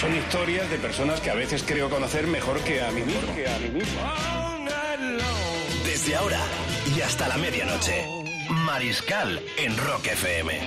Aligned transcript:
Son 0.00 0.16
historias 0.16 0.70
de 0.70 0.78
personas 0.78 1.20
que 1.20 1.28
a 1.28 1.34
veces 1.34 1.62
creo 1.62 1.90
conocer 1.90 2.26
mejor 2.26 2.58
que 2.60 2.82
a 2.82 2.90
mí 2.90 3.02
mismo. 3.02 3.34
Que 3.34 3.46
a 3.46 3.58
mí 3.58 3.68
mismo. 3.68 4.00
Desde 5.84 6.16
ahora 6.16 6.40
y 6.96 7.02
hasta 7.02 7.28
la 7.28 7.36
medianoche, 7.36 8.06
Mariscal 8.48 9.42
en 9.58 9.76
Rock 9.76 10.06
FM. 10.06 10.58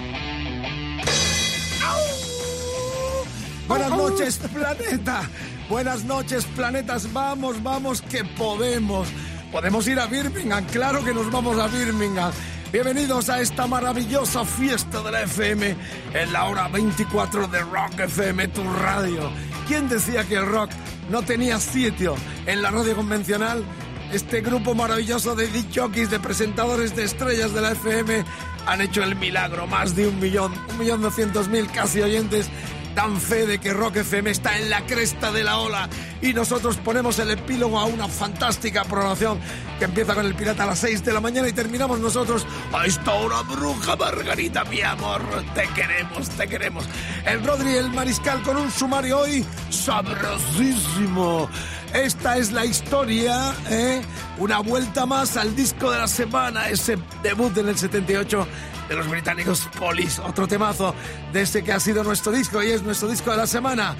Buenas 3.67 3.89
noches, 3.89 4.39
planeta. 4.53 5.27
Buenas 5.67 6.03
noches, 6.03 6.45
planetas. 6.45 7.11
Vamos, 7.11 7.63
vamos, 7.63 8.03
que 8.03 8.23
podemos. 8.23 9.07
Podemos 9.51 9.87
ir 9.87 9.99
a 9.99 10.05
Birmingham, 10.05 10.63
claro 10.65 11.03
que 11.03 11.11
nos 11.11 11.31
vamos 11.31 11.57
a 11.57 11.67
Birmingham. 11.67 12.31
Bienvenidos 12.73 13.29
a 13.29 13.39
esta 13.39 13.67
maravillosa 13.67 14.43
fiesta 14.45 15.03
de 15.03 15.11
la 15.11 15.21
FM 15.21 15.75
en 16.15 16.33
la 16.33 16.45
hora 16.45 16.67
24 16.69 17.47
de 17.47 17.59
Rock 17.59 17.99
FM, 17.99 18.47
tu 18.47 18.63
radio. 18.63 19.29
¿Quién 19.67 19.87
decía 19.87 20.23
que 20.23 20.37
el 20.37 20.47
rock 20.47 20.71
no 21.11 21.21
tenía 21.21 21.59
sitio 21.59 22.15
en 22.47 22.63
la 22.63 22.71
radio 22.71 22.95
convencional? 22.95 23.63
Este 24.11 24.41
grupo 24.41 24.73
maravilloso 24.73 25.35
de 25.35 25.47
jockeys, 25.71 26.09
de 26.09 26.19
presentadores 26.19 26.95
de 26.95 27.03
estrellas 27.03 27.53
de 27.53 27.61
la 27.61 27.73
FM, 27.73 28.25
han 28.65 28.81
hecho 28.81 29.03
el 29.03 29.17
milagro. 29.17 29.67
Más 29.67 29.95
de 29.95 30.07
un 30.07 30.19
millón, 30.19 30.51
un 30.71 30.79
millón 30.79 31.03
doscientos 31.03 31.49
mil 31.49 31.69
casi 31.69 32.01
oyentes 32.01 32.49
dan 32.95 33.19
fe 33.19 33.45
de 33.45 33.59
que 33.59 33.73
Rock 33.73 33.97
FM 33.97 34.29
está 34.29 34.57
en 34.57 34.69
la 34.69 34.85
cresta 34.85 35.31
de 35.31 35.43
la 35.43 35.57
ola 35.57 35.89
y 36.21 36.33
nosotros 36.33 36.77
ponemos 36.77 37.19
el 37.19 37.31
epílogo 37.31 37.79
a 37.79 37.85
una 37.85 38.07
fantástica 38.07 38.83
programación 38.83 39.39
que 39.79 39.85
empieza 39.85 40.13
con 40.15 40.25
el 40.25 40.35
pirata 40.35 40.63
a 40.63 40.67
las 40.67 40.79
6 40.79 41.03
de 41.03 41.13
la 41.13 41.19
mañana 41.19 41.47
y 41.47 41.53
terminamos 41.53 41.99
nosotros 41.99 42.45
a 42.71 42.85
esta 42.85 43.13
hora 43.13 43.41
bruja 43.41 43.95
Margarita, 43.95 44.63
mi 44.65 44.81
amor, 44.81 45.21
te 45.55 45.67
queremos, 45.69 46.29
te 46.29 46.47
queremos. 46.47 46.85
El 47.25 47.43
Rodri 47.43 47.75
el 47.75 47.89
Mariscal 47.91 48.41
con 48.43 48.57
un 48.57 48.71
sumario 48.71 49.19
hoy 49.19 49.45
sabrosísimo. 49.69 51.49
Esta 51.93 52.37
es 52.37 52.51
la 52.51 52.65
historia, 52.65 53.53
¿eh? 53.69 54.01
una 54.39 54.59
vuelta 54.59 55.05
más 55.05 55.37
al 55.37 55.55
disco 55.55 55.91
de 55.91 55.99
la 55.99 56.07
semana, 56.07 56.69
ese 56.69 56.97
debut 57.21 57.55
en 57.57 57.69
el 57.69 57.77
78 57.77 58.47
de 58.93 58.97
los 58.97 59.09
británicos 59.09 59.67
Police, 59.79 60.21
otro 60.21 60.47
temazo 60.47 60.93
de 61.31 61.41
este 61.41 61.63
que 61.63 61.73
ha 61.73 61.79
sido 61.79 62.03
nuestro 62.03 62.31
disco 62.31 62.61
y 62.61 62.69
es 62.69 62.83
nuestro 62.83 63.07
disco 63.07 63.31
de 63.31 63.37
la 63.37 63.47
semana. 63.47 63.95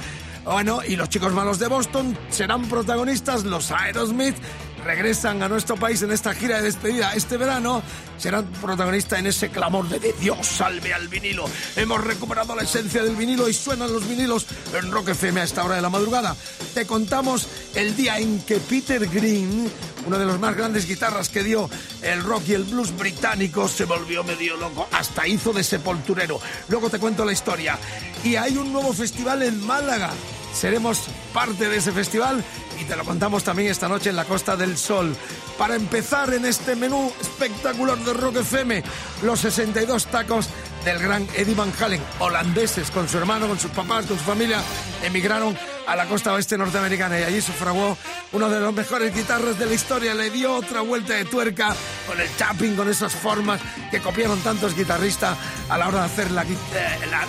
Bueno, 0.46 0.82
y 0.88 0.96
los 0.96 1.10
chicos 1.10 1.34
malos 1.34 1.58
de 1.58 1.68
Boston 1.68 2.16
serán 2.30 2.70
protagonistas, 2.70 3.44
los 3.44 3.72
Aerosmith 3.72 4.36
regresan 4.84 5.42
a 5.42 5.50
nuestro 5.50 5.76
país 5.76 6.02
en 6.02 6.12
esta 6.12 6.34
gira 6.34 6.58
de 6.58 6.64
despedida 6.64 7.14
este 7.14 7.38
verano, 7.38 7.82
serán 8.18 8.46
protagonistas 8.62 9.20
en 9.20 9.28
ese 9.28 9.50
clamor 9.50 9.88
de, 9.88 10.14
Dios 10.20 10.46
salve 10.46 10.94
al 10.94 11.08
vinilo. 11.08 11.46
Hemos 11.76 12.04
recuperado 12.04 12.56
la 12.56 12.64
esencia 12.64 13.04
del 13.04 13.16
vinilo 13.16 13.48
y 13.50 13.54
suenan 13.54 13.92
los 13.92 14.08
vinilos 14.08 14.46
en 14.74 14.92
Rock 14.92 15.10
FM 15.10 15.42
a 15.42 15.44
esta 15.44 15.64
hora 15.64 15.76
de 15.76 15.82
la 15.82 15.90
madrugada. 15.90 16.36
Te 16.74 16.86
contamos 16.86 17.48
el 17.76 17.96
día 17.96 18.20
en 18.20 18.42
que 18.42 18.58
Peter 18.58 19.08
Green, 19.08 19.72
uno 20.06 20.20
de 20.20 20.26
los 20.26 20.40
más 20.40 20.56
grandes 20.56 20.88
guitarras 20.88 21.30
que 21.30 21.44
dio 21.44 21.70
el 22.02 22.24
rock 22.24 22.44
y 22.48 22.54
el 22.54 22.64
blues 22.64 22.96
británico, 22.96 23.68
se 23.68 23.86
volvió 23.86 24.24
medio 24.24 24.58
loco, 24.58 24.88
hasta 24.92 25.28
hizo 25.28 25.54
de 25.54 25.64
sepulturero. 25.64 26.40
Luego 26.68 26.90
te 26.90 27.00
cuento 27.00 27.26
la 27.26 27.32
historia. 27.32 27.78
Y 28.24 28.36
hay 28.36 28.58
un 28.58 28.72
nuevo 28.72 28.94
festival 28.94 29.44
en 29.44 29.66
Málaga. 29.66 30.12
Seremos 30.54 31.08
parte 31.34 31.68
de 31.68 31.78
ese 31.78 31.92
festival 31.92 32.44
y 32.80 32.86
te 32.86 32.96
lo 32.96 33.04
contamos 33.04 33.44
también 33.44 33.72
esta 33.72 33.88
noche 33.88 34.10
en 34.10 34.16
la 34.16 34.26
Costa 34.26 34.56
del 34.56 34.78
Sol. 34.78 35.16
Para 35.58 35.76
empezar 35.76 36.34
en 36.34 36.46
este 36.46 36.76
menú 36.76 37.12
espectacular 37.20 37.98
de 37.98 38.14
Rock 38.14 38.38
FM, 38.38 38.84
los 39.24 39.40
62 39.42 40.06
tacos 40.08 40.50
del 40.86 41.00
gran 41.00 41.28
Eddie 41.36 41.56
Van 41.56 41.74
Halen, 41.80 42.02
holandeses, 42.20 42.92
con 42.92 43.08
su 43.08 43.18
hermano, 43.18 43.48
con 43.48 43.60
sus 43.60 43.72
papás, 43.72 44.06
con 44.06 44.18
su 44.18 44.24
familia, 44.24 44.62
emigraron 45.04 45.58
a 45.88 45.96
la 45.96 46.06
costa 46.06 46.34
oeste 46.34 46.58
norteamericana. 46.58 47.20
Y 47.20 47.24
allí 47.24 47.42
sufraguó 47.42 47.98
uno 48.32 48.50
de 48.50 48.60
los 48.60 48.74
mejores 48.74 49.14
guitarras 49.14 49.58
de 49.60 49.66
la 49.66 49.74
historia, 49.74 50.14
le 50.14 50.30
dio 50.30 50.56
otra 50.56 50.82
vuelta 50.82 51.14
de 51.14 51.26
tuerca 51.26 51.76
con 52.08 52.20
el 52.20 52.30
tapping, 52.32 52.76
con 52.76 52.90
esas 52.90 53.14
formas 53.14 53.60
que 53.92 54.00
copiaron 54.02 54.40
tantos 54.42 54.76
guitarristas 54.76 55.38
a 55.70 55.78
la 55.78 55.88
hora 55.88 56.00
de 56.00 56.06
hacer 56.06 56.32
la, 56.32 56.44
eh, 56.44 56.48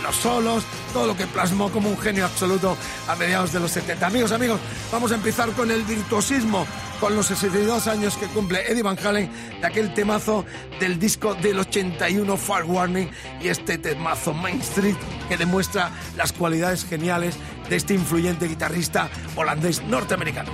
los 0.03 0.17
solos, 0.17 0.65
todo 0.93 1.07
lo 1.07 1.17
que 1.17 1.27
plasmó 1.27 1.71
como 1.71 1.89
un 1.89 1.99
genio 1.99 2.25
absoluto 2.25 2.77
a 3.09 3.17
mediados 3.17 3.53
de 3.53 3.61
los 3.61 3.71
70. 3.71 4.07
Amigos, 4.07 4.33
amigos, 4.33 4.61
vamos 4.91 5.13
a 5.13 5.17
empezar 5.17 5.51
con 5.53 5.71
el 5.71 5.83
virtuosismo, 5.83 6.67
con 7.05 7.17
los 7.17 7.27
62 7.27 7.87
años 7.87 8.17
que 8.17 8.29
cumple 8.29 8.63
Eddie 8.67 8.83
Van 8.83 8.97
Halen 8.99 9.31
de 9.61 9.67
aquel 9.67 9.93
temazo 9.93 10.47
del 10.81 10.99
disco 10.99 11.35
del 11.35 11.59
81 11.59 12.35
Far 12.39 12.65
Warning 12.65 13.11
y 13.43 13.49
este 13.49 13.77
temazo 13.77 14.33
Main 14.33 14.59
Street 14.63 14.97
que 15.29 15.37
demuestra 15.37 15.91
las 16.17 16.33
cualidades 16.33 16.87
geniales 16.87 17.37
de 17.69 17.77
este 17.77 17.93
influyente 17.93 18.49
guitarrista 18.49 19.11
holandés 19.37 19.83
norteamericano. 19.83 20.51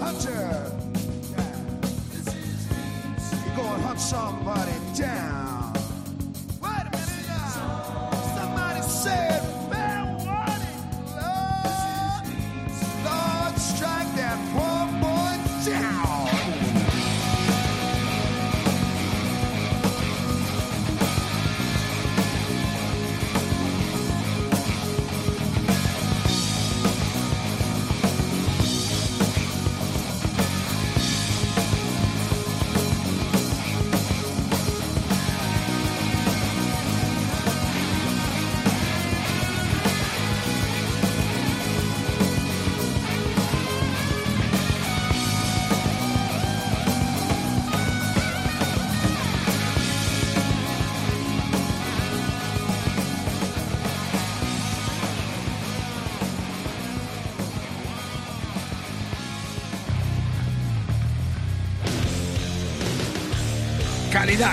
Hunter. 0.00 0.72
You 3.44 3.50
go 3.56 3.64
and 3.74 3.82
hunt 3.84 4.00
somebody 4.00 4.72
down. 4.96 5.72
Wait 6.62 6.84
a 6.86 6.90
minute 6.90 7.26
now. 7.28 8.10
Somebody 8.36 8.82
said, 8.82 9.29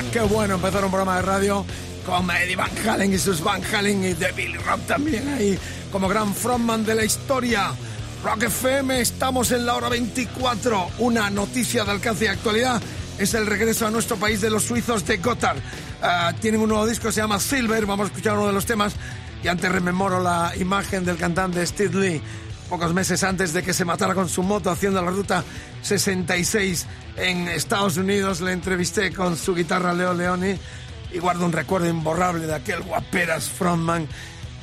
Qué 0.04 0.20
bueno 0.20 0.56
empezar 0.56 0.86
un 0.86 0.92
programa 0.92 1.16
de 1.16 1.22
radio 1.24 1.66
con 2.06 2.30
Eddie 2.30 2.56
Van 2.56 2.70
Halen 2.88 3.14
y 3.14 3.18
sus 3.18 3.44
Van 3.44 3.64
Halen 3.64 4.04
y 4.04 4.14
de 4.14 4.32
Billy 4.32 4.58
Rock 4.58 4.82
también 4.86 5.28
ahí 5.28 5.58
como 5.92 6.08
gran 6.08 6.36
frontman 6.36 6.86
de 6.86 6.94
la 6.94 7.04
historia. 7.04 7.72
Rock 8.24 8.44
FM, 8.44 9.02
estamos 9.02 9.52
en 9.52 9.66
la 9.66 9.76
hora 9.76 9.90
24. 9.90 10.92
Una 11.00 11.32
noticia 11.32 11.84
de 11.84 11.92
alcance 11.92 12.26
y 12.26 12.28
actualidad 12.28 12.80
es 13.18 13.34
el 13.34 13.48
regreso 13.48 13.88
a 13.88 13.92
nuestro 13.92 14.18
país 14.18 14.40
de 14.40 14.52
los 14.52 14.64
suizos 14.64 15.04
de 15.06 15.18
Gotthard. 15.18 15.58
Ah, 16.02 16.32
tienen 16.40 16.62
un 16.62 16.70
nuevo 16.70 16.86
disco, 16.86 17.12
se 17.12 17.22
llama 17.22 17.40
Silver, 17.40 17.88
vamos 17.88 18.06
a 18.06 18.08
escuchar 18.12 18.38
uno 18.38 18.48
de 18.48 18.54
los 18.54 18.68
temas 18.68 18.94
y 19.44 19.48
antes 19.48 19.72
rememoro 19.72 20.22
la 20.22 20.54
imagen 20.60 21.06
del 21.06 21.18
cantante 21.18 21.66
Steve 21.66 22.00
Lee 22.00 22.22
pocos 22.68 22.94
meses 22.94 23.24
antes 23.24 23.54
de 23.54 23.64
que 23.64 23.74
se 23.74 23.86
matara 23.86 24.14
con 24.14 24.30
su 24.30 24.44
moto 24.44 24.70
haciendo 24.70 25.02
la 25.02 25.12
ruta 25.12 25.44
66 25.82 26.86
en 27.18 27.48
Estados 27.48 27.98
Unidos. 27.98 28.42
Le 28.42 28.52
entrevisté 28.52 29.14
con 29.14 29.38
su 29.38 29.56
guitarra 29.56 29.94
Leo 29.94 30.14
Leoni 30.14 30.56
y 31.12 31.20
guardo 31.20 31.46
un 31.46 31.54
recuerdo 31.54 31.88
imborrable 31.88 32.46
de 32.46 32.56
aquel 32.56 32.82
guaperas 32.82 33.50
frontman 33.50 34.08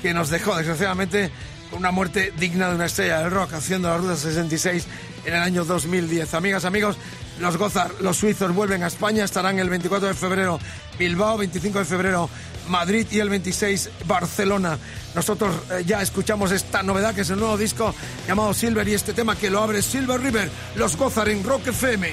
que 0.02 0.12
nos 0.12 0.30
dejó 0.30 0.54
desgraciadamente 0.56 1.30
con 1.70 1.78
una 1.78 1.90
muerte 1.90 2.32
digna 2.38 2.68
de 2.68 2.74
una 2.74 2.86
estrella 2.86 3.20
del 3.20 3.30
rock 3.30 3.54
haciendo 3.54 3.88
la 3.88 3.96
ruta 3.96 4.16
66 4.16 4.86
en 5.24 5.34
el 5.34 5.40
año 5.40 5.64
2010. 5.64 6.34
Amigas, 6.34 6.64
amigos, 6.64 6.96
los 7.40 7.56
Gozar, 7.56 7.90
los 8.00 8.18
suizos 8.18 8.54
vuelven 8.54 8.82
a 8.82 8.88
España, 8.88 9.24
estarán 9.24 9.58
el 9.58 9.70
24 9.70 10.08
de 10.08 10.14
febrero 10.14 10.60
Bilbao, 10.98 11.38
25 11.38 11.78
de 11.80 11.84
febrero 11.84 12.28
Madrid 12.68 13.06
y 13.10 13.20
el 13.20 13.28
26 13.28 13.90
Barcelona. 14.06 14.78
Nosotros 15.14 15.54
eh, 15.70 15.84
ya 15.86 16.02
escuchamos 16.02 16.50
esta 16.52 16.82
novedad 16.82 17.14
que 17.14 17.22
es 17.22 17.30
el 17.30 17.38
nuevo 17.38 17.56
disco 17.56 17.94
llamado 18.26 18.54
Silver 18.54 18.86
y 18.88 18.94
este 18.94 19.12
tema 19.12 19.36
que 19.36 19.50
lo 19.50 19.62
abre 19.62 19.82
Silver 19.82 20.20
River, 20.20 20.50
los 20.76 20.96
Gozar 20.96 21.28
en 21.28 21.44
Rock 21.44 21.68
FM. 21.68 22.12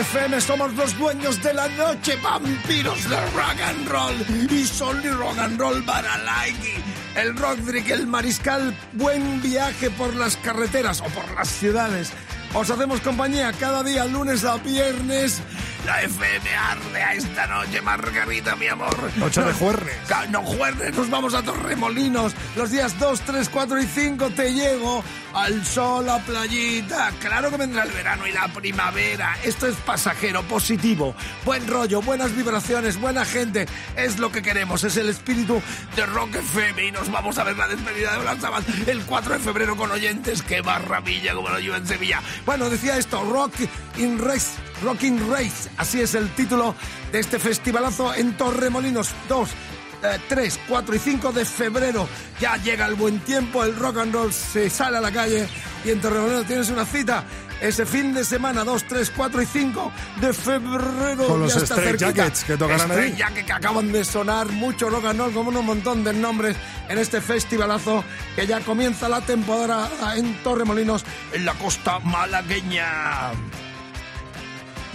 FM 0.00 0.40
somos 0.40 0.72
los 0.74 0.96
dueños 0.96 1.42
de 1.42 1.52
la 1.52 1.68
noche, 1.68 2.16
vampiros 2.22 3.06
de 3.06 3.16
rock 3.16 3.60
and 3.62 3.86
roll 3.86 4.14
y 4.50 4.64
solo 4.64 5.14
rock 5.18 5.38
and 5.38 5.60
roll 5.60 5.84
para. 5.84 6.16
El 7.16 7.36
Rodrick, 7.36 7.90
el 7.90 8.06
Mariscal, 8.06 8.74
buen 8.94 9.42
viaje 9.42 9.90
por 9.90 10.14
las 10.14 10.38
carreteras 10.38 11.02
o 11.02 11.04
por 11.04 11.30
las 11.34 11.48
ciudades. 11.48 12.12
Os 12.54 12.70
hacemos 12.70 13.00
compañía 13.02 13.52
cada 13.52 13.82
día, 13.82 14.06
lunes 14.06 14.42
a 14.44 14.56
viernes. 14.56 15.42
La 15.86 16.02
FM 16.02 16.54
arde 16.54 17.02
a 17.02 17.14
esta 17.14 17.46
noche, 17.46 17.80
Margarita, 17.80 18.54
mi 18.56 18.68
amor. 18.68 19.10
Noche 19.16 19.42
de 19.42 19.52
juernes. 19.54 19.96
No 20.28 20.42
juernes, 20.42 20.94
nos 20.94 21.10
vamos 21.10 21.34
a 21.34 21.42
Torremolinos. 21.42 22.34
Los 22.54 22.70
días 22.70 22.98
2, 22.98 23.20
3, 23.20 23.48
4 23.48 23.80
y 23.80 23.86
5 23.86 24.30
te 24.30 24.52
llego 24.52 25.02
al 25.32 25.64
sol, 25.64 26.08
a 26.08 26.18
playita. 26.18 27.12
Claro 27.20 27.50
que 27.50 27.56
vendrá 27.56 27.84
el 27.84 27.92
verano 27.92 28.26
y 28.26 28.32
la 28.32 28.48
primavera. 28.48 29.36
Esto 29.42 29.66
es 29.66 29.74
pasajero, 29.76 30.42
positivo. 30.42 31.14
Buen 31.44 31.66
rollo, 31.66 32.02
buenas 32.02 32.36
vibraciones, 32.36 33.00
buena 33.00 33.24
gente. 33.24 33.66
Es 33.96 34.18
lo 34.18 34.30
que 34.30 34.42
queremos, 34.42 34.84
es 34.84 34.96
el 34.96 35.08
espíritu 35.08 35.62
de 35.96 36.06
Rock 36.06 36.36
FM. 36.36 36.88
Y 36.88 36.92
nos 36.92 37.10
vamos 37.10 37.38
a 37.38 37.44
ver 37.44 37.56
la 37.56 37.68
despedida 37.68 38.12
de 38.12 38.18
Black 38.18 38.40
Sabbath 38.40 38.68
el 38.86 39.02
4 39.04 39.34
de 39.34 39.38
febrero 39.40 39.76
con 39.76 39.90
oyentes. 39.90 40.42
¡Qué 40.42 40.62
maravilla 40.62 41.34
como 41.34 41.48
lo 41.48 41.58
llevo 41.58 41.76
en 41.76 41.86
Sevilla! 41.86 42.20
Bueno, 42.44 42.68
decía 42.68 42.98
esto, 42.98 43.24
Rock 43.24 43.54
in 43.96 44.18
Race. 44.18 44.69
Rocking 44.82 45.30
Race, 45.30 45.70
así 45.76 46.00
es 46.00 46.14
el 46.14 46.28
título 46.34 46.74
de 47.12 47.20
este 47.20 47.38
festivalazo 47.38 48.14
en 48.14 48.36
Torremolinos 48.36 49.10
2, 49.28 49.48
3, 50.28 50.60
4 50.68 50.94
y 50.94 50.98
5 50.98 51.32
de 51.32 51.44
febrero. 51.44 52.08
Ya 52.40 52.56
llega 52.56 52.86
el 52.86 52.94
buen 52.94 53.20
tiempo, 53.20 53.64
el 53.64 53.76
rock 53.76 53.98
and 53.98 54.14
roll 54.14 54.32
se 54.32 54.70
sale 54.70 54.98
a 54.98 55.00
la 55.00 55.12
calle 55.12 55.48
y 55.84 55.90
en 55.90 56.00
Torremolinos 56.00 56.46
tienes 56.46 56.70
una 56.70 56.84
cita 56.84 57.24
ese 57.60 57.84
fin 57.84 58.14
de 58.14 58.24
semana 58.24 58.64
2, 58.64 58.84
3, 58.84 59.12
4 59.14 59.42
y 59.42 59.46
5 59.46 59.92
de 60.20 60.32
febrero. 60.32 61.26
Con 61.26 61.40
los. 61.40 61.68
Jackets 61.98 62.44
que 62.44 62.56
tocarán 62.56 62.90
ahí. 62.90 63.14
Que 63.46 63.52
acaban 63.52 63.92
de 63.92 64.04
sonar 64.04 64.48
mucho 64.48 64.88
rock 64.88 65.06
and 65.06 65.20
roll 65.20 65.32
como 65.32 65.50
un 65.50 65.66
montón 65.66 66.02
de 66.02 66.12
nombres 66.12 66.56
en 66.88 66.98
este 66.98 67.20
festivalazo 67.20 68.02
que 68.34 68.46
ya 68.46 68.60
comienza 68.60 69.08
la 69.08 69.20
temporada 69.20 70.16
en 70.16 70.42
Torremolinos 70.42 71.04
en 71.32 71.44
la 71.44 71.54
costa 71.54 71.98
malagueña. 72.00 73.32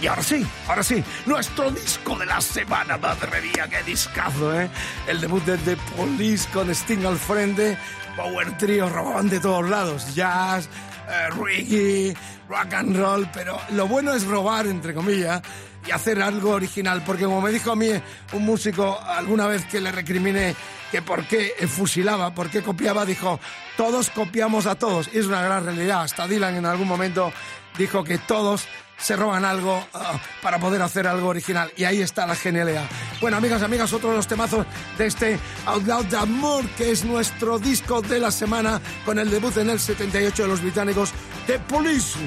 Y 0.00 0.06
ahora 0.06 0.22
sí, 0.22 0.46
ahora 0.68 0.82
sí, 0.82 1.02
nuestro 1.24 1.70
disco 1.70 2.16
de 2.18 2.26
la 2.26 2.40
semana, 2.40 2.98
madre 2.98 3.40
mía, 3.40 3.66
qué 3.70 3.82
discazo, 3.82 4.60
¿eh? 4.60 4.68
El 5.06 5.20
debut 5.22 5.42
de 5.44 5.56
The 5.56 5.76
Police 5.96 6.46
con 6.52 6.68
Sting 6.68 7.06
al 7.06 7.16
frente, 7.16 7.78
power 8.14 8.58
trio, 8.58 8.90
robaban 8.90 9.30
de 9.30 9.40
todos 9.40 9.68
lados, 9.68 10.14
jazz, 10.14 10.68
eh, 11.08 11.30
reggae, 11.30 12.16
rock 12.46 12.74
and 12.74 12.96
roll, 12.96 13.28
pero 13.32 13.58
lo 13.70 13.88
bueno 13.88 14.12
es 14.12 14.24
robar, 14.24 14.66
entre 14.66 14.92
comillas, 14.92 15.40
y 15.86 15.90
hacer 15.90 16.20
algo 16.20 16.50
original, 16.50 17.02
porque 17.04 17.24
como 17.24 17.40
me 17.40 17.50
dijo 17.50 17.72
a 17.72 17.76
mí 17.76 17.88
un 18.32 18.44
músico 18.44 19.00
alguna 19.02 19.46
vez 19.46 19.64
que 19.64 19.80
le 19.80 19.92
recriminé 19.92 20.54
que 20.90 21.00
por 21.00 21.24
qué 21.26 21.52
fusilaba, 21.68 22.34
por 22.34 22.50
qué 22.50 22.62
copiaba, 22.62 23.06
dijo, 23.06 23.40
todos 23.78 24.10
copiamos 24.10 24.66
a 24.66 24.74
todos, 24.74 25.08
y 25.12 25.18
es 25.18 25.26
una 25.26 25.42
gran 25.42 25.64
realidad, 25.64 26.02
hasta 26.02 26.28
Dylan 26.28 26.56
en 26.56 26.66
algún 26.66 26.86
momento 26.86 27.32
dijo 27.78 28.04
que 28.04 28.18
todos 28.18 28.66
se 28.98 29.14
roban 29.14 29.44
algo 29.44 29.84
ah, 29.94 30.18
para 30.42 30.58
poder 30.58 30.82
hacer 30.82 31.06
algo 31.06 31.28
original. 31.28 31.70
Y 31.76 31.84
ahí 31.84 32.00
está 32.00 32.26
la 32.26 32.34
genialidad. 32.34 32.84
Bueno, 33.20 33.36
amigas, 33.36 33.62
amigas, 33.62 33.92
otro 33.92 34.10
de 34.10 34.16
los 34.16 34.26
temazos 34.26 34.66
de 34.96 35.06
este 35.06 35.38
Out 35.66 35.86
Loud 35.86 36.14
Amor, 36.14 36.66
que 36.70 36.90
es 36.90 37.04
nuestro 37.04 37.58
disco 37.58 38.00
de 38.02 38.20
la 38.20 38.30
semana 38.30 38.80
con 39.04 39.18
el 39.18 39.30
debut 39.30 39.56
en 39.58 39.70
el 39.70 39.80
78 39.80 40.42
de 40.42 40.48
los 40.48 40.62
británicos 40.62 41.12
The 41.46 41.58
Police. 41.60 42.18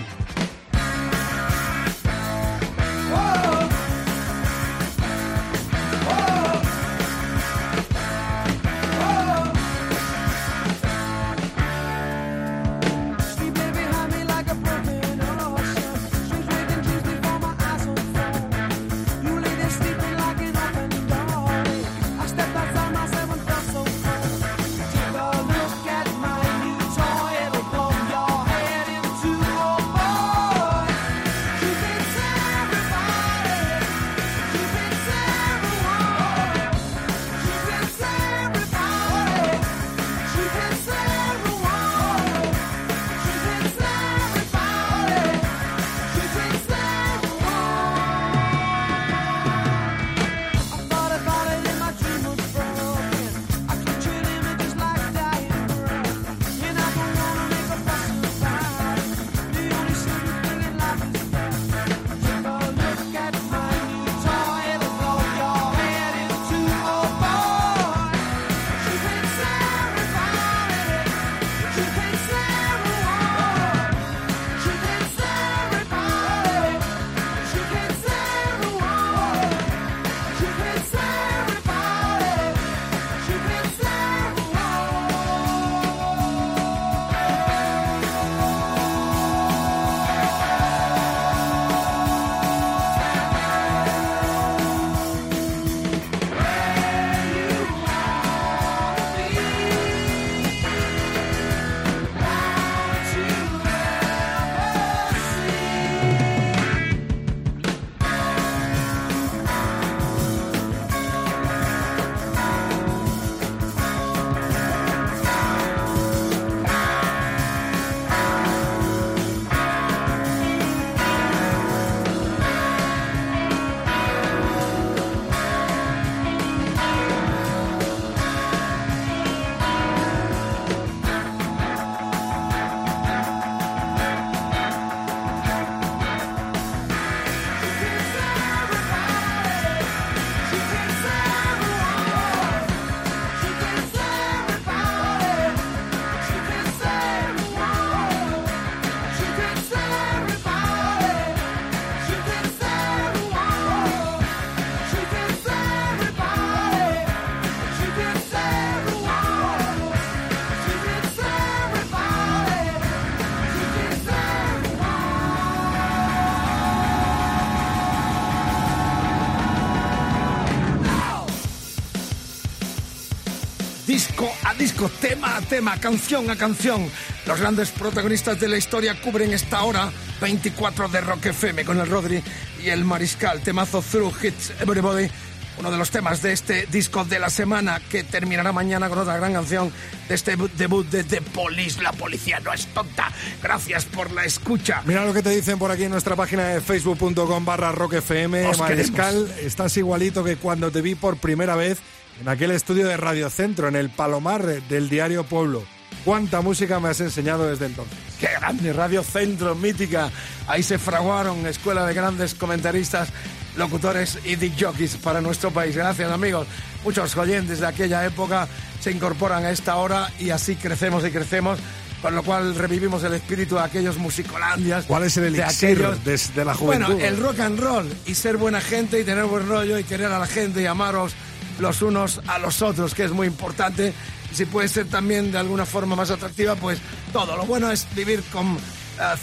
Tema 175.09 175.37
a 175.37 175.41
tema, 175.41 175.77
canción 175.79 176.29
a 176.29 176.35
canción. 176.35 176.87
Los 177.25 177.39
grandes 177.39 177.69
protagonistas 177.71 178.39
de 178.39 178.47
la 178.47 178.57
historia 178.57 178.99
cubren 179.01 179.33
esta 179.33 179.63
hora 179.63 179.91
24 180.21 180.87
de 180.87 181.01
Rock 181.01 181.25
FM 181.27 181.65
con 181.65 181.79
el 181.79 181.87
Rodri 181.89 182.21
y 182.63 182.69
el 182.69 182.85
Mariscal. 182.85 183.41
Temazo 183.41 183.81
Through 183.81 184.13
Hits 184.23 184.51
Everybody. 184.61 185.09
Uno 185.57 185.71
de 185.71 185.77
los 185.77 185.89
temas 185.89 186.21
de 186.21 186.31
este 186.31 186.67
disco 186.67 187.03
de 187.03 187.19
la 187.19 187.29
semana 187.29 187.81
que 187.89 188.03
terminará 188.03 188.53
mañana 188.53 188.87
con 188.87 188.99
otra 188.99 189.17
gran 189.17 189.33
canción 189.33 189.73
de 190.07 190.15
este 190.15 190.37
bu- 190.37 190.49
debut 190.51 190.87
de 190.89 191.03
The 191.03 191.21
Police. 191.21 191.81
La 191.81 191.91
policía 191.91 192.39
no 192.39 192.53
es 192.53 192.67
tonta. 192.67 193.11
Gracias 193.43 193.83
por 193.85 194.11
la 194.11 194.23
escucha. 194.23 194.83
Mira 194.85 195.03
lo 195.05 195.13
que 195.13 195.21
te 195.23 195.31
dicen 195.31 195.57
por 195.59 195.69
aquí 195.71 195.83
en 195.85 195.91
nuestra 195.91 196.15
página 196.15 196.43
de 196.49 196.61
facebook.com 196.61 197.43
barra 197.43 197.71
rockfm. 197.73 198.55
Mariscal, 198.57 199.33
estás 199.41 199.75
igualito 199.75 200.23
que 200.23 200.37
cuando 200.37 200.71
te 200.71 200.81
vi 200.81 200.93
por 200.95 201.17
primera 201.17 201.55
vez 201.55 201.79
en 202.21 202.27
aquel 202.27 202.51
estudio 202.51 202.87
de 202.87 202.97
Radio 202.97 203.29
Centro, 203.29 203.67
en 203.67 203.75
el 203.75 203.89
Palomar 203.89 204.43
del 204.45 204.89
diario 204.89 205.23
Pueblo. 205.23 205.63
¿Cuánta 206.05 206.41
música 206.41 206.79
me 206.79 206.89
has 206.89 207.01
enseñado 207.01 207.47
desde 207.49 207.65
entonces? 207.65 207.97
Qué 208.19 208.27
grande, 208.39 208.71
Radio 208.73 209.03
Centro, 209.03 209.55
mítica. 209.55 210.09
Ahí 210.47 210.63
se 210.63 210.77
fraguaron 210.79 211.45
escuela 211.47 211.85
de 211.85 211.93
grandes 211.93 212.33
comentaristas, 212.35 213.09
locutores 213.57 214.17
y 214.23 214.35
dick 214.35 214.53
jockeys 214.59 214.95
para 214.97 215.19
nuestro 215.21 215.51
país. 215.51 215.75
Gracias, 215.75 216.09
amigos. 216.11 216.47
Muchos 216.83 217.15
oyentes 217.17 217.59
de 217.59 217.67
aquella 217.67 218.05
época 218.05 218.47
se 218.79 218.91
incorporan 218.91 219.43
a 219.45 219.51
esta 219.51 219.75
hora 219.75 220.09
y 220.19 220.29
así 220.29 220.55
crecemos 220.55 221.05
y 221.05 221.11
crecemos. 221.11 221.59
Con 222.01 222.15
lo 222.15 222.23
cual 222.23 222.55
revivimos 222.55 223.03
el 223.03 223.13
espíritu 223.15 223.55
de 223.55 223.61
aquellos 223.63 223.97
musicolandias. 223.97 224.85
¿Cuál 224.85 225.03
es 225.03 225.17
el 225.17 225.33
de 225.33 225.41
elixir 225.41 225.71
aquellos- 225.85 226.03
de, 226.05 226.17
de 226.33 226.45
la 226.45 226.53
juventud? 226.53 226.93
Bueno, 226.93 227.05
el 227.05 227.17
rock 227.17 227.39
and 227.41 227.59
roll 227.59 227.93
y 228.05 228.15
ser 228.15 228.37
buena 228.37 228.61
gente 228.61 229.01
y 229.01 229.03
tener 229.03 229.25
buen 229.25 229.45
rollo 229.49 229.77
y 229.77 229.83
querer 229.83 230.09
a 230.09 230.17
la 230.17 230.25
gente 230.25 230.61
y 230.61 230.65
amaros 230.65 231.11
los 231.59 231.81
unos 231.81 232.21
a 232.27 232.39
los 232.39 232.61
otros, 232.61 232.93
que 232.93 233.03
es 233.03 233.11
muy 233.11 233.27
importante. 233.27 233.93
Si 234.33 234.45
puede 234.45 234.67
ser 234.67 234.87
también 234.87 235.31
de 235.31 235.37
alguna 235.37 235.65
forma 235.65 235.95
más 235.95 236.11
atractiva, 236.11 236.55
pues 236.55 236.79
todo. 237.11 237.35
Lo 237.35 237.45
bueno 237.45 237.71
es 237.71 237.87
vivir 237.95 238.23
con 238.31 238.55
eh, 238.55 238.57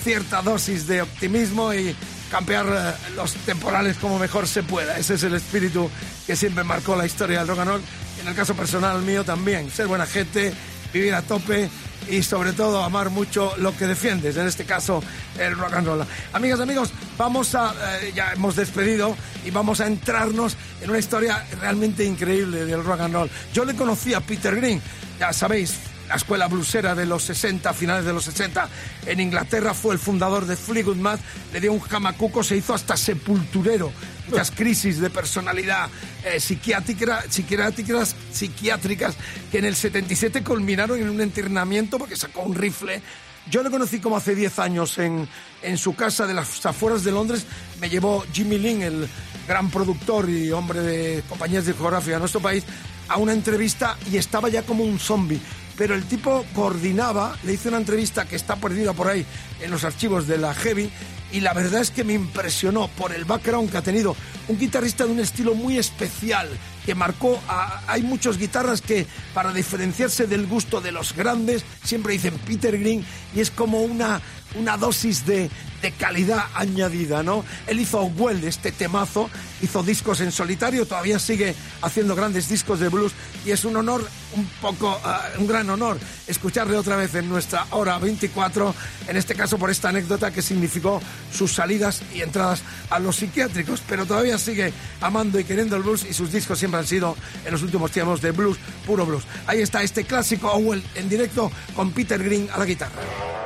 cierta 0.02 0.42
dosis 0.42 0.86
de 0.86 1.02
optimismo 1.02 1.72
y 1.72 1.94
campear 2.30 2.66
eh, 2.66 3.12
los 3.14 3.32
temporales 3.34 3.96
como 3.98 4.18
mejor 4.18 4.48
se 4.48 4.62
pueda. 4.62 4.98
Ese 4.98 5.14
es 5.14 5.22
el 5.22 5.34
espíritu 5.34 5.90
que 6.26 6.36
siempre 6.36 6.64
marcó 6.64 6.96
la 6.96 7.06
historia 7.06 7.38
del 7.40 7.48
rock 7.48 7.58
and 7.60 7.70
roll. 7.70 7.82
En 8.20 8.28
el 8.28 8.34
caso 8.34 8.54
personal 8.54 9.00
mío 9.02 9.24
también, 9.24 9.70
ser 9.70 9.86
buena 9.86 10.06
gente, 10.06 10.52
vivir 10.92 11.14
a 11.14 11.22
tope 11.22 11.68
y 12.08 12.22
sobre 12.22 12.52
todo 12.52 12.82
amar 12.82 13.10
mucho 13.10 13.52
lo 13.58 13.76
que 13.76 13.86
defiendes, 13.86 14.36
en 14.36 14.46
este 14.46 14.64
caso 14.64 15.02
el 15.38 15.56
rock 15.56 15.74
and 15.74 15.86
roll. 15.86 16.06
Amigas, 16.32 16.60
amigos, 16.60 16.90
vamos 17.18 17.54
a, 17.54 17.74
eh, 18.00 18.12
ya 18.14 18.32
hemos 18.32 18.56
despedido 18.56 19.16
y 19.44 19.50
vamos 19.50 19.80
a 19.80 19.86
entrarnos 19.86 20.56
en 20.80 20.90
una 20.90 20.98
historia 20.98 21.44
realmente 21.60 22.04
increíble 22.04 22.64
del 22.64 22.84
rock 22.84 23.00
and 23.00 23.14
roll. 23.14 23.30
Yo 23.52 23.64
le 23.64 23.74
conocí 23.74 24.14
a 24.14 24.20
Peter 24.20 24.54
Green, 24.56 24.80
ya 25.18 25.32
sabéis, 25.32 25.74
la 26.08 26.14
escuela 26.14 26.46
bluesera 26.46 26.94
de 26.94 27.06
los 27.06 27.24
60, 27.24 27.72
finales 27.74 28.04
de 28.04 28.12
los 28.12 28.24
60 28.24 28.68
en 29.06 29.20
Inglaterra, 29.20 29.74
fue 29.74 29.94
el 29.94 29.98
fundador 29.98 30.46
de 30.46 30.56
Fleetwood 30.56 30.96
Mac, 30.96 31.20
le 31.52 31.60
dio 31.60 31.72
un 31.72 31.80
jamacuco, 31.80 32.42
se 32.42 32.56
hizo 32.56 32.74
hasta 32.74 32.96
sepulturero. 32.96 33.92
Muchas 34.28 34.50
crisis 34.50 35.00
de 35.00 35.08
personalidad 35.08 35.88
eh, 36.24 36.40
psiquiátrica, 36.40 37.24
psiquiátricas, 37.28 38.16
psiquiátricas 38.32 39.14
que 39.52 39.58
en 39.58 39.66
el 39.66 39.76
77 39.76 40.42
culminaron 40.42 41.00
en 41.00 41.08
un 41.08 41.22
internamiento 41.22 41.98
porque 41.98 42.16
sacó 42.16 42.42
un 42.42 42.54
rifle. 42.54 43.00
Yo 43.48 43.62
le 43.62 43.70
conocí 43.70 44.00
como 44.00 44.16
hace 44.16 44.34
10 44.34 44.58
años 44.58 44.98
en, 44.98 45.28
en 45.62 45.78
su 45.78 45.94
casa 45.94 46.26
de 46.26 46.34
las 46.34 46.66
afueras 46.66 47.04
de 47.04 47.12
Londres. 47.12 47.46
Me 47.80 47.88
llevó 47.88 48.24
Jimmy 48.32 48.58
Lin, 48.58 48.82
el 48.82 49.08
gran 49.46 49.70
productor 49.70 50.28
y 50.28 50.50
hombre 50.50 50.80
de 50.80 51.22
compañías 51.28 51.66
discográficas 51.66 52.14
de 52.14 52.18
nuestro 52.18 52.40
país, 52.40 52.64
a 53.08 53.18
una 53.18 53.32
entrevista 53.32 53.96
y 54.10 54.16
estaba 54.16 54.48
ya 54.48 54.62
como 54.62 54.82
un 54.82 54.98
zombie. 54.98 55.40
Pero 55.76 55.94
el 55.94 56.04
tipo 56.04 56.44
coordinaba, 56.54 57.36
le 57.44 57.54
hice 57.54 57.68
una 57.68 57.78
entrevista 57.78 58.24
que 58.24 58.36
está 58.36 58.56
perdida 58.56 58.92
por 58.92 59.08
ahí 59.08 59.26
en 59.60 59.70
los 59.70 59.84
archivos 59.84 60.26
de 60.26 60.38
la 60.38 60.54
Heavy 60.54 60.90
y 61.32 61.40
la 61.40 61.52
verdad 61.52 61.80
es 61.80 61.90
que 61.90 62.04
me 62.04 62.14
impresionó 62.14 62.88
por 62.88 63.12
el 63.12 63.24
background 63.24 63.70
que 63.70 63.76
ha 63.76 63.82
tenido. 63.82 64.16
Un 64.48 64.58
guitarrista 64.58 65.04
de 65.04 65.12
un 65.12 65.20
estilo 65.20 65.54
muy 65.54 65.76
especial 65.76 66.48
que 66.84 66.94
marcó. 66.94 67.40
Hay 67.88 68.02
muchos 68.02 68.38
guitarras 68.38 68.80
que 68.80 69.06
para 69.34 69.52
diferenciarse 69.52 70.26
del 70.26 70.46
gusto 70.46 70.80
de 70.80 70.92
los 70.92 71.14
grandes 71.14 71.64
siempre 71.84 72.12
dicen 72.12 72.38
Peter 72.46 72.78
Green 72.78 73.04
y 73.34 73.40
es 73.40 73.50
como 73.50 73.82
una, 73.82 74.20
una 74.54 74.76
dosis 74.76 75.26
de, 75.26 75.50
de 75.86 75.92
calidad 75.92 76.46
añadida, 76.54 77.22
¿no? 77.22 77.44
Él 77.68 77.78
hizo 77.78 78.02
Well, 78.02 78.42
este 78.42 78.72
temazo, 78.72 79.30
hizo 79.62 79.84
discos 79.84 80.20
en 80.20 80.32
solitario, 80.32 80.84
todavía 80.84 81.20
sigue 81.20 81.54
haciendo 81.80 82.16
grandes 82.16 82.48
discos 82.48 82.80
de 82.80 82.88
blues 82.88 83.12
y 83.44 83.52
es 83.52 83.64
un 83.64 83.76
honor, 83.76 84.04
un 84.34 84.46
poco, 84.60 85.00
ah, 85.04 85.22
un 85.38 85.46
gran 85.46 85.70
honor 85.70 85.96
escucharle 86.26 86.76
otra 86.76 86.96
vez 86.96 87.14
en 87.14 87.28
nuestra 87.28 87.66
hora 87.70 87.98
24, 87.98 88.74
en 89.06 89.16
este 89.16 89.36
caso 89.36 89.58
por 89.58 89.70
esta 89.70 89.90
anécdota 89.90 90.32
que 90.32 90.42
significó 90.42 91.00
sus 91.32 91.52
salidas 91.52 92.02
y 92.12 92.22
entradas 92.22 92.62
a 92.90 92.98
los 92.98 93.14
psiquiátricos, 93.14 93.80
pero 93.88 94.06
todavía 94.06 94.38
sigue 94.38 94.72
amando 95.00 95.38
y 95.38 95.44
queriendo 95.44 95.76
el 95.76 95.84
blues 95.84 96.04
y 96.04 96.14
sus 96.14 96.32
discos 96.32 96.58
siempre 96.58 96.80
han 96.80 96.86
sido 96.86 97.16
en 97.44 97.52
los 97.52 97.62
últimos 97.62 97.92
tiempos 97.92 98.20
de 98.20 98.32
blues, 98.32 98.58
puro 98.84 99.06
blues. 99.06 99.22
Ahí 99.46 99.60
está 99.60 99.84
este 99.84 100.02
clásico 100.02 100.50
Owell 100.50 100.82
en 100.96 101.08
directo 101.08 101.52
con 101.76 101.92
Peter 101.92 102.20
Green 102.20 102.48
a 102.52 102.58
la 102.58 102.64
guitarra. 102.64 103.45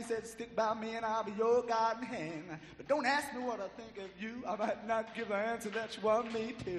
He 0.00 0.06
said, 0.06 0.26
stick 0.26 0.56
by 0.56 0.72
me 0.72 0.94
and 0.94 1.04
I'll 1.04 1.22
be 1.22 1.32
your 1.32 1.62
guiding 1.62 2.04
hand. 2.04 2.44
But 2.78 2.88
don't 2.88 3.04
ask 3.04 3.34
me 3.34 3.42
what 3.42 3.60
I 3.60 3.68
think 3.78 3.98
of 3.98 4.08
you. 4.18 4.42
I 4.48 4.56
might 4.56 4.86
not 4.86 5.14
give 5.14 5.28
the 5.28 5.34
answer 5.34 5.68
that 5.68 5.94
you 5.94 6.02
want 6.02 6.32
me 6.32 6.54
to. 6.64 6.78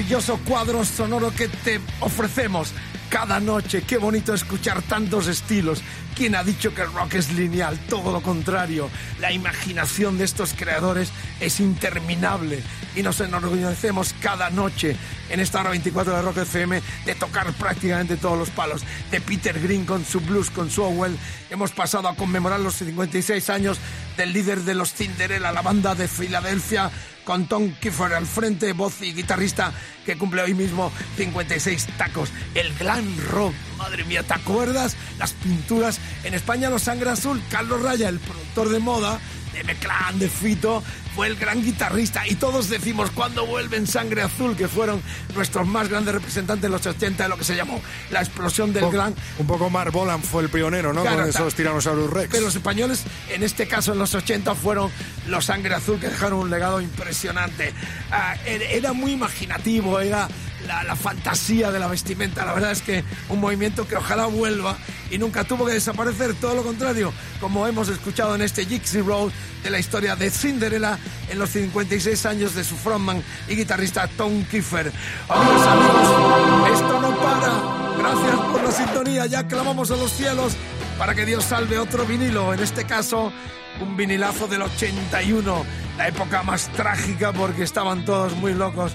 Maravilloso 0.00 0.40
cuadro 0.48 0.82
sonoro 0.82 1.30
que 1.30 1.46
te 1.48 1.78
ofrecemos 2.00 2.72
cada 3.10 3.38
noche. 3.38 3.82
Qué 3.82 3.98
bonito 3.98 4.32
escuchar 4.32 4.80
tantos 4.80 5.26
estilos. 5.26 5.82
¿Quién 6.16 6.34
ha 6.34 6.42
dicho 6.42 6.74
que 6.74 6.80
el 6.80 6.92
rock 6.92 7.14
es 7.14 7.32
lineal? 7.34 7.78
Todo 7.86 8.10
lo 8.10 8.22
contrario. 8.22 8.88
La 9.20 9.30
imaginación 9.30 10.16
de 10.16 10.24
estos 10.24 10.54
creadores 10.54 11.10
es 11.38 11.60
interminable 11.60 12.62
y 12.96 13.02
nos 13.02 13.20
enorgullecemos 13.20 14.14
cada 14.20 14.48
noche 14.48 14.96
en 15.28 15.40
esta 15.40 15.60
hora 15.60 15.70
24 15.70 16.16
de 16.16 16.22
Rock 16.22 16.38
FM 16.38 16.80
de 17.04 17.14
tocar 17.14 17.52
prácticamente 17.52 18.16
todos 18.16 18.38
los 18.38 18.48
palos. 18.48 18.82
De 19.10 19.20
Peter 19.20 19.60
Green 19.60 19.84
con 19.84 20.04
su 20.06 20.20
blues, 20.20 20.48
con 20.48 20.70
su 20.70 20.82
Owell. 20.82 21.16
Hemos 21.50 21.72
pasado 21.72 22.08
a 22.08 22.16
conmemorar 22.16 22.60
los 22.60 22.76
56 22.76 23.50
años 23.50 23.78
del 24.16 24.32
líder 24.32 24.60
de 24.60 24.74
los 24.74 24.94
Cinderella, 24.94 25.52
la 25.52 25.62
banda 25.62 25.94
de 25.94 26.08
Filadelfia, 26.08 26.90
con 27.24 27.46
Tom 27.46 27.72
Kiefer 27.80 28.14
al 28.14 28.26
frente, 28.26 28.72
voz 28.72 29.02
y 29.02 29.12
guitarrista, 29.12 29.72
que 30.04 30.16
cumple 30.16 30.42
hoy 30.42 30.54
mismo 30.54 30.92
56 31.16 31.86
tacos. 31.96 32.30
El 32.54 32.72
glam 32.74 33.16
rock, 33.30 33.54
madre 33.78 34.04
mía, 34.04 34.22
¿te 34.22 34.34
acuerdas? 34.34 34.96
Las 35.18 35.32
pinturas. 35.32 35.98
En 36.24 36.34
España, 36.34 36.70
los 36.70 36.82
Sangre 36.82 37.10
Azul, 37.10 37.42
Carlos 37.50 37.82
Raya, 37.82 38.08
el 38.08 38.18
productor 38.18 38.70
de 38.70 38.78
moda, 38.78 39.20
de 39.52 39.64
Meclán, 39.64 40.18
de 40.18 40.28
Fito, 40.28 40.82
fue 41.14 41.26
el 41.26 41.36
gran 41.36 41.62
guitarrista. 41.62 42.26
Y 42.26 42.34
todos 42.36 42.68
decimos, 42.68 43.10
cuando 43.10 43.46
vuelven 43.46 43.86
Sangre 43.86 44.22
Azul? 44.22 44.56
Que 44.56 44.68
fueron 44.68 45.02
nuestros 45.34 45.66
más 45.66 45.88
grandes 45.88 46.14
representantes 46.14 46.64
en 46.64 46.72
los 46.72 46.86
80 46.86 47.22
de 47.22 47.28
lo 47.28 47.36
que 47.36 47.44
se 47.44 47.56
llamó 47.56 47.80
la 48.10 48.20
explosión 48.20 48.72
del 48.72 48.84
Un, 48.84 48.90
gran 48.92 49.14
un 49.38 49.46
poco 49.46 49.70
Mark 49.70 49.92
Bolan 49.92 50.22
fue 50.22 50.42
el 50.42 50.48
pionero, 50.48 50.92
¿no? 50.92 51.02
Claro, 51.02 51.18
Con 51.18 51.28
esos 51.28 51.54
Tyrannosaurus 51.54 52.10
Rex. 52.10 52.28
Pero 52.30 52.44
los 52.44 52.54
españoles, 52.54 53.04
en 53.28 53.42
este 53.42 53.66
caso 53.66 53.92
en 53.92 53.98
los 53.98 54.14
80, 54.14 54.54
fueron 54.54 54.90
los 55.26 55.46
Sangre 55.46 55.74
Azul 55.74 55.98
que 55.98 56.08
dejaron 56.08 56.40
un 56.40 56.50
legado 56.50 56.80
impresionante. 56.80 57.72
Ah, 58.10 58.36
era, 58.46 58.64
era 58.64 58.92
muy 58.92 59.12
imaginativo, 59.12 60.00
era 60.00 60.28
la, 60.66 60.84
la 60.84 60.96
fantasía 60.96 61.70
de 61.70 61.78
la 61.78 61.88
vestimenta. 61.88 62.44
La 62.44 62.52
verdad 62.52 62.72
es 62.72 62.82
que 62.82 63.04
un 63.28 63.40
movimiento 63.40 63.86
que 63.86 63.96
ojalá 63.96 64.26
vuelva 64.26 64.76
y 65.10 65.18
nunca 65.18 65.44
tuvo 65.44 65.66
que 65.66 65.72
desaparecer, 65.72 66.34
todo 66.34 66.54
lo 66.54 66.62
contrario, 66.62 67.12
como 67.40 67.66
hemos 67.66 67.88
escuchado 67.88 68.34
en 68.34 68.42
este 68.42 68.64
Gypsy 68.64 69.00
Road 69.00 69.30
de 69.62 69.70
la 69.70 69.78
historia 69.78 70.16
de 70.16 70.30
Cinderella 70.30 70.98
en 71.28 71.38
los 71.38 71.50
56 71.50 72.26
años 72.26 72.54
de 72.54 72.64
su 72.64 72.76
frontman 72.76 73.22
y 73.48 73.56
guitarrista 73.56 74.08
Tom 74.16 74.44
Kiefer. 74.44 74.92
Amigos, 75.28 75.66
amigos, 75.66 76.70
esto 76.72 77.00
no 77.00 77.16
para. 77.18 77.80
Gracias 77.98 78.40
por 78.52 78.62
la 78.62 78.72
sintonía. 78.72 79.26
Ya 79.26 79.46
clamamos 79.46 79.90
a 79.90 79.96
los 79.96 80.12
cielos 80.12 80.54
para 80.98 81.14
que 81.14 81.26
Dios 81.26 81.44
salve 81.44 81.78
otro 81.78 82.06
vinilo. 82.06 82.54
En 82.54 82.60
este 82.60 82.84
caso, 82.84 83.32
un 83.80 83.96
vinilazo 83.96 84.46
del 84.46 84.62
81. 84.62 85.64
La 85.98 86.08
época 86.08 86.42
más 86.42 86.68
trágica 86.72 87.32
porque 87.32 87.62
estaban 87.62 88.04
todos 88.04 88.34
muy 88.36 88.54
locos 88.54 88.92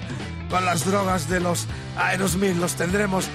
con 0.50 0.64
las 0.64 0.84
drogas 0.84 1.28
de 1.28 1.40
los 1.40 1.66
Aerosmith. 1.96 2.56
Los 2.56 2.74
tendremos 2.74 3.28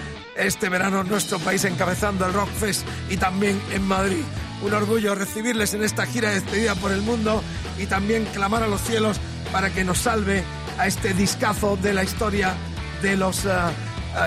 este 0.44 0.70
verano 0.70 1.04
nuestro 1.04 1.40
país 1.40 1.64
encabezando 1.66 2.26
el 2.26 2.34
Rockfest 2.34 2.86
y 3.10 3.18
también 3.18 3.62
en 3.74 3.84
Madrid. 3.84 4.24
Un 4.64 4.74
orgullo 4.74 5.16
recibirles 5.16 5.74
en 5.74 5.84
esta 5.84 6.06
gira 6.06 6.30
de 6.30 6.36
despedida 6.36 6.76
por 6.76 6.92
el 6.92 7.02
mundo 7.02 7.44
y 7.80 7.86
también 7.86 8.26
clamar 8.26 8.64
a 8.64 8.68
los 8.68 8.82
cielos 8.82 9.20
para 9.52 9.70
que 9.72 9.84
nos 9.84 10.00
salve 10.00 10.44
a 10.78 10.88
este 10.88 11.14
discazo 11.14 11.78
de 11.78 11.94
la 11.94 12.04
historia 12.04 12.54
de 13.02 13.18
los 13.18 13.46
ah, 13.46 13.72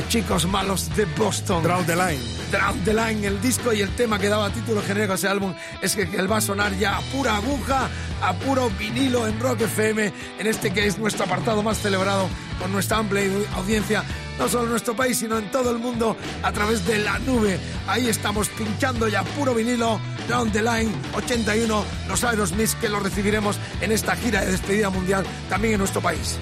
chicos 0.09 0.47
malos 0.47 0.95
de 0.97 1.05
Boston. 1.05 1.63
Draw 1.63 1.85
the 1.85 1.97
Line. 1.97 2.21
Drown 2.51 2.85
the 2.85 2.95
Line, 2.95 3.27
el 3.27 3.41
disco 3.41 3.73
y 3.73 3.81
el 3.81 3.91
tema 3.97 4.19
que 4.19 4.29
daba 4.29 4.51
título 4.51 4.83
genérico 4.83 5.13
a 5.13 5.17
ese 5.17 5.29
álbum 5.29 5.55
es 5.83 5.97
que, 5.97 6.09
que 6.09 6.17
él 6.17 6.31
va 6.31 6.39
a 6.39 6.41
sonar 6.41 6.77
ya 6.79 6.99
a 6.99 7.01
pura 7.01 7.37
aguja, 7.37 7.89
a 8.23 8.33
puro 8.35 8.71
vinilo 8.79 9.27
en 9.27 9.39
Rock 9.41 9.63
FM, 9.63 10.13
en 10.39 10.47
este 10.47 10.73
que 10.73 10.87
es 10.87 10.99
nuestro 10.99 11.25
apartado 11.25 11.63
más 11.63 11.79
celebrado 11.79 12.29
con 12.61 12.73
nuestra 12.73 12.99
amplia 12.99 13.25
audiencia, 13.57 14.05
no 14.39 14.49
solo 14.49 14.65
en 14.65 14.71
nuestro 14.71 14.95
país, 14.95 15.19
sino 15.19 15.39
en 15.39 15.51
todo 15.51 15.71
el 15.71 15.79
mundo 15.79 16.17
a 16.43 16.53
través 16.53 16.87
de 16.87 16.99
la 16.99 17.19
nube. 17.21 17.59
Ahí 17.89 18.09
estamos 18.09 18.49
pinchando 18.51 19.09
ya 19.09 19.23
puro 19.23 19.55
vinilo, 19.55 20.01
Down 20.29 20.53
the 20.53 20.63
Line 20.63 20.93
81, 21.15 21.85
los 22.09 22.25
Aerosmith 22.25 22.75
que 22.81 22.89
lo 22.89 23.01
recibiremos 23.01 23.59
en 23.81 23.93
esta 23.93 24.17
gira 24.17 24.43
de 24.43 24.53
despedida 24.53 24.91
mundial 24.91 25.25
también 25.49 25.75
en 25.75 25.79
nuestro 25.81 26.01
país. 26.01 26.39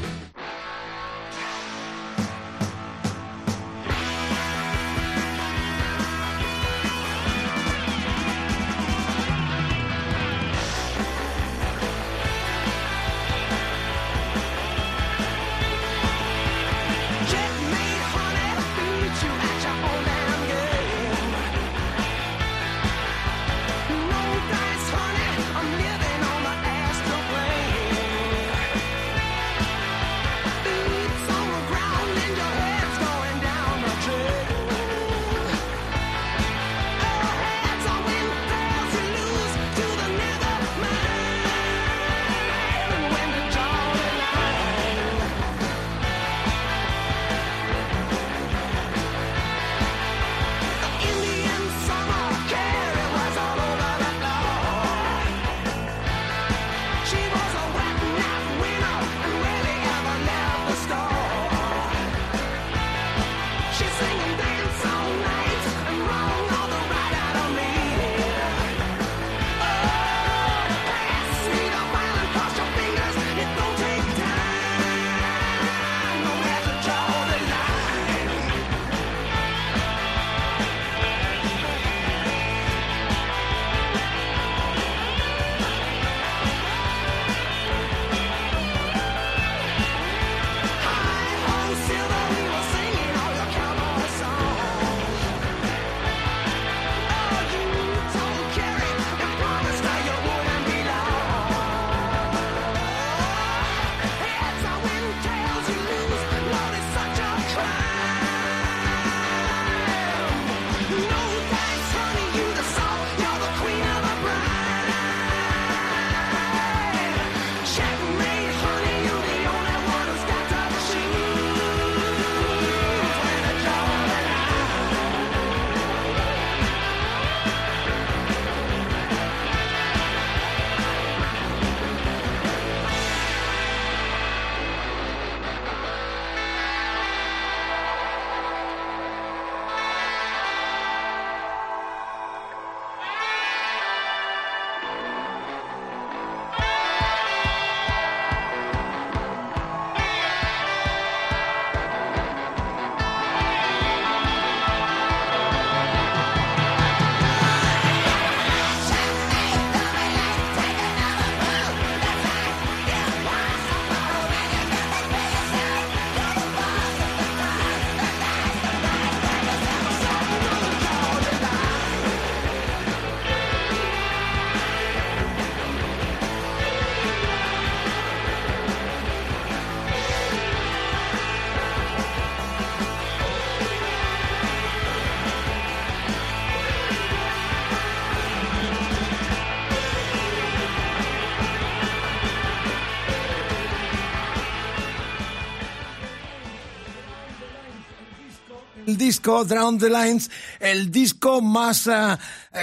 El 198.93 198.99
disco 198.99 199.43
Drown 199.47 199.79
the 199.79 199.89
Lines, 199.89 200.31
el 200.61 200.91
disco 200.91 201.41
más 201.41 201.87
uh, 201.87 202.19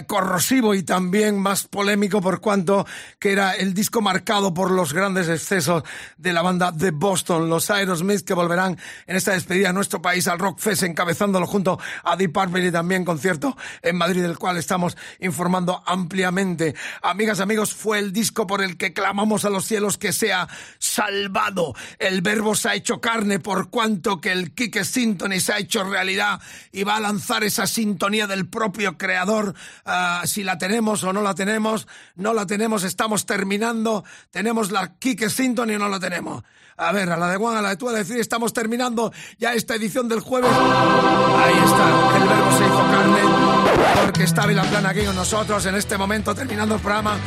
corrosivo 0.07 0.73
y 0.73 0.83
también 0.83 1.39
más 1.39 1.67
polémico 1.67 2.21
por 2.21 2.41
cuanto 2.41 2.85
que 3.19 3.31
era 3.31 3.53
el 3.53 3.73
disco 3.73 4.01
marcado 4.01 4.53
por 4.53 4.71
los 4.71 4.93
grandes 4.93 5.29
excesos 5.29 5.83
de 6.17 6.33
la 6.33 6.41
banda 6.41 6.71
de 6.71 6.91
Boston, 6.91 7.49
los 7.49 7.69
Aerosmith 7.69 8.21
que 8.21 8.33
volverán 8.33 8.77
en 9.07 9.15
esta 9.15 9.33
despedida 9.33 9.69
a 9.69 9.73
nuestro 9.73 10.01
país 10.01 10.27
al 10.27 10.39
Rock 10.39 10.59
Fest 10.59 10.83
encabezándolo 10.83 11.47
junto 11.47 11.79
a 12.03 12.15
Deep 12.15 12.33
Purple 12.33 12.67
y 12.67 12.71
también 12.71 13.05
concierto 13.05 13.57
en 13.81 13.95
Madrid 13.97 14.21
del 14.21 14.37
cual 14.37 14.57
estamos 14.57 14.97
informando 15.19 15.83
ampliamente. 15.85 16.75
Amigas, 17.01 17.39
amigos, 17.39 17.73
fue 17.73 17.99
el 17.99 18.13
disco 18.13 18.47
por 18.47 18.61
el 18.61 18.77
que 18.77 18.93
clamamos 18.93 19.45
a 19.45 19.49
los 19.49 19.65
cielos 19.65 19.97
que 19.97 20.13
sea 20.13 20.47
salvado. 20.77 21.73
El 21.97 22.21
verbo 22.21 22.55
se 22.55 22.69
ha 22.69 22.75
hecho 22.75 23.01
carne 23.01 23.39
por 23.39 23.69
cuanto 23.69 24.21
que 24.21 24.31
el 24.31 24.53
Kike 24.53 24.85
Sintony 24.85 25.39
se 25.39 25.53
ha 25.53 25.59
hecho 25.59 25.83
realidad 25.83 26.39
y 26.71 26.83
va 26.83 26.97
a 26.97 26.99
lanzar 26.99 27.43
esa 27.43 27.67
sintonía 27.67 28.27
del 28.27 28.47
propio 28.47 28.97
creador. 28.97 29.55
Uh, 29.85 30.25
si 30.25 30.43
la 30.43 30.57
tenemos 30.57 31.03
o 31.03 31.13
no 31.13 31.21
la 31.21 31.33
tenemos, 31.33 31.87
no 32.15 32.33
la 32.33 32.45
tenemos, 32.45 32.83
estamos 32.83 33.25
terminando. 33.25 34.03
Tenemos 34.31 34.71
la 34.71 34.95
Kike 34.95 35.29
Sintony 35.29 35.75
o 35.75 35.79
no 35.79 35.89
la 35.89 35.99
tenemos. 35.99 36.43
A 36.77 36.91
ver, 36.93 37.11
a 37.11 37.17
la 37.17 37.27
de 37.27 37.37
Juan, 37.37 37.57
a 37.57 37.61
la 37.61 37.69
de 37.69 37.75
tú, 37.75 37.89
a 37.89 37.93
decir, 37.93 38.19
estamos 38.19 38.53
terminando 38.53 39.11
ya 39.37 39.53
esta 39.53 39.75
edición 39.75 40.07
del 40.07 40.21
jueves. 40.21 40.49
Ahí 40.49 41.53
está, 41.53 42.17
el 42.17 42.27
verbo 42.27 42.57
se 42.57 42.65
hizo 42.65 42.91
carne, 42.91 44.05
porque 44.05 44.23
está 44.23 44.45
Vilaplan 44.45 44.85
aquí 44.85 45.03
con 45.03 45.15
nosotros 45.15 45.65
en 45.65 45.75
este 45.75 45.97
momento 45.97 46.33
terminando 46.33 46.75
el 46.75 46.81
programa 46.81 47.17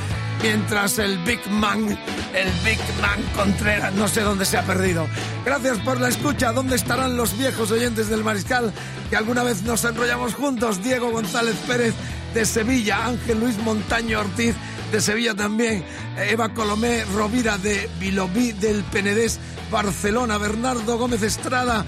mientras 0.42 0.98
el 0.98 1.18
Big 1.18 1.40
Man, 1.50 1.88
el 2.34 2.50
Big 2.64 2.78
Man 3.00 3.22
Contreras, 3.36 3.94
no 3.94 4.08
sé 4.08 4.22
dónde 4.22 4.44
se 4.44 4.58
ha 4.58 4.62
perdido. 4.62 5.06
Gracias 5.44 5.78
por 5.78 6.00
la 6.00 6.08
escucha. 6.08 6.52
¿Dónde 6.52 6.76
estarán 6.76 7.16
los 7.16 7.36
viejos 7.38 7.70
oyentes 7.70 8.08
del 8.08 8.24
Mariscal 8.24 8.72
que 9.08 9.16
alguna 9.16 9.44
vez 9.44 9.62
nos 9.62 9.84
enrollamos 9.84 10.34
juntos? 10.34 10.82
Diego 10.82 11.10
González 11.10 11.56
Pérez 11.66 11.94
de 12.34 12.46
Sevilla, 12.46 13.06
Ángel 13.06 13.40
Luis 13.40 13.58
Montaño 13.58 14.20
Ortiz 14.20 14.54
de 14.90 15.00
Sevilla 15.00 15.34
también, 15.34 15.84
Eva 16.28 16.52
Colomé 16.54 17.04
Rovira 17.04 17.58
de 17.58 17.88
Vilobí 17.98 18.52
del 18.52 18.84
Penedés, 18.84 19.38
Barcelona, 19.70 20.38
Bernardo 20.38 20.98
Gómez 20.98 21.22
Estrada 21.22 21.84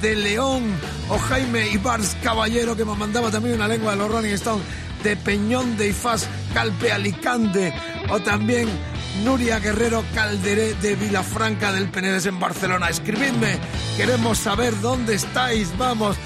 de 0.00 0.16
León, 0.16 0.62
o 1.08 1.18
Jaime 1.18 1.68
Ibars 1.70 2.16
Caballero 2.22 2.76
que 2.76 2.84
me 2.84 2.94
mandaba 2.94 3.30
también 3.30 3.56
una 3.56 3.68
lengua 3.68 3.92
de 3.92 3.98
los 3.98 4.10
Rolling 4.10 4.34
Stones 4.34 4.64
de 5.02 5.16
Peñón 5.16 5.76
de 5.76 5.88
Ifás, 5.88 6.28
Calpe 6.52 6.92
Alicante, 6.92 7.72
o 8.10 8.20
también 8.20 8.68
Nuria 9.24 9.58
Guerrero 9.58 10.04
Calderé 10.14 10.74
de 10.74 10.96
Vilafranca 10.96 11.72
del 11.72 11.88
Penedés 11.88 12.26
en 12.26 12.38
Barcelona. 12.38 12.88
Escribidme, 12.88 13.58
queremos 13.96 14.38
saber 14.38 14.78
dónde 14.80 15.14
estáis, 15.14 15.76
vamos. 15.78 16.16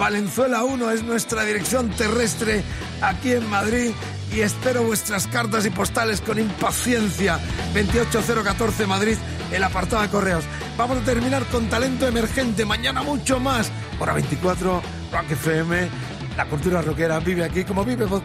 Valenzuela 0.00 0.64
1 0.64 0.90
es 0.92 1.04
nuestra 1.04 1.44
dirección 1.44 1.90
terrestre 1.90 2.62
aquí 3.02 3.32
en 3.32 3.46
Madrid 3.50 3.90
y 4.34 4.40
espero 4.40 4.82
vuestras 4.82 5.26
cartas 5.26 5.66
y 5.66 5.70
postales 5.70 6.22
con 6.22 6.38
impaciencia. 6.38 7.38
28014 7.74 8.86
Madrid, 8.86 9.18
el 9.52 9.62
apartado 9.62 10.00
de 10.00 10.08
correos. 10.08 10.44
Vamos 10.78 11.02
a 11.02 11.04
terminar 11.04 11.44
con 11.48 11.68
talento 11.68 12.08
emergente, 12.08 12.64
mañana 12.64 13.02
mucho 13.02 13.40
más. 13.40 13.70
Hora 13.98 14.14
24, 14.14 14.80
Rock 15.12 15.30
FM, 15.32 15.88
la 16.34 16.46
cultura 16.46 16.80
rockera 16.80 17.20
vive 17.20 17.44
aquí 17.44 17.64
como 17.64 17.84
vive 17.84 18.06
Bob 18.06 18.22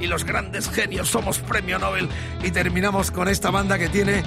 y 0.00 0.06
los 0.06 0.24
grandes 0.24 0.70
genios 0.70 1.10
somos 1.10 1.40
premio 1.40 1.78
Nobel 1.78 2.08
y 2.42 2.50
terminamos 2.52 3.10
con 3.10 3.28
esta 3.28 3.50
banda 3.50 3.78
que 3.78 3.90
tiene 3.90 4.22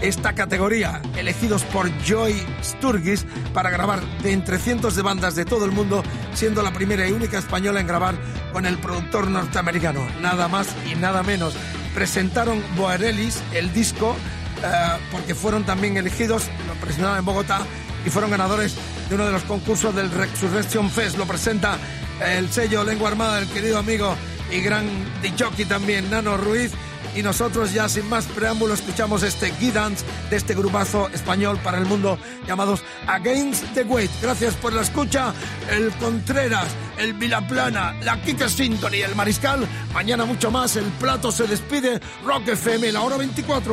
esta 0.00 0.34
categoría, 0.34 1.00
elegidos 1.16 1.62
por 1.64 1.90
Joy 2.04 2.34
Sturgis 2.62 3.26
para 3.54 3.70
grabar 3.70 4.02
de 4.22 4.32
entre 4.32 4.58
cientos 4.58 4.94
de 4.96 5.02
bandas 5.02 5.34
de 5.34 5.44
todo 5.44 5.64
el 5.64 5.72
mundo, 5.72 6.02
siendo 6.34 6.62
la 6.62 6.72
primera 6.72 7.08
y 7.08 7.12
única 7.12 7.38
española 7.38 7.80
en 7.80 7.86
grabar 7.86 8.14
con 8.52 8.66
el 8.66 8.78
productor 8.78 9.28
norteamericano, 9.28 10.06
nada 10.20 10.48
más 10.48 10.68
y 10.90 10.94
nada 10.94 11.22
menos. 11.22 11.54
Presentaron 11.94 12.62
Boarelis 12.76 13.42
el 13.54 13.72
disco 13.72 14.10
uh, 14.10 14.98
porque 15.10 15.34
fueron 15.34 15.64
también 15.64 15.96
elegidos, 15.96 16.44
lo 16.68 16.74
presentaron 16.74 17.18
en 17.18 17.24
Bogotá 17.24 17.60
y 18.04 18.10
fueron 18.10 18.30
ganadores 18.30 18.76
de 19.08 19.14
uno 19.14 19.26
de 19.26 19.32
los 19.32 19.42
concursos 19.42 19.94
del 19.94 20.10
Resurrection 20.10 20.90
Fest. 20.90 21.16
Lo 21.16 21.26
presenta 21.26 21.78
el 22.24 22.50
sello 22.50 22.84
Lengua 22.84 23.08
Armada 23.10 23.40
del 23.40 23.48
querido 23.48 23.78
amigo 23.78 24.14
y 24.50 24.60
gran 24.60 24.86
jockey 25.38 25.64
también, 25.64 26.10
Nano 26.10 26.36
Ruiz. 26.36 26.72
Y 27.16 27.22
nosotros 27.22 27.72
ya 27.72 27.88
sin 27.88 28.08
más 28.10 28.26
preámbulo 28.26 28.74
escuchamos 28.74 29.22
este 29.22 29.50
Guidance 29.58 30.04
de 30.28 30.36
este 30.36 30.54
grupazo 30.54 31.08
español 31.08 31.58
para 31.64 31.78
el 31.78 31.86
mundo 31.86 32.18
llamados 32.46 32.82
Against 33.06 33.64
the 33.72 33.84
Weight. 33.84 34.10
Gracias 34.20 34.54
por 34.54 34.74
la 34.74 34.82
escucha. 34.82 35.32
El 35.70 35.90
Contreras, 35.92 36.68
el 36.98 37.14
Vilaplana, 37.14 37.94
la 38.02 38.20
Kike 38.20 38.50
Sintony, 38.50 39.02
el 39.02 39.14
Mariscal. 39.14 39.66
Mañana 39.94 40.26
mucho 40.26 40.50
más. 40.50 40.76
El 40.76 40.84
plato 40.84 41.32
se 41.32 41.46
despide. 41.46 42.00
Rock 42.22 42.48
FM, 42.48 42.92
la 42.92 43.00
hora 43.00 43.16
24. 43.16 43.72